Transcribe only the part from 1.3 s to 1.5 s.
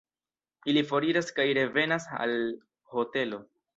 kaj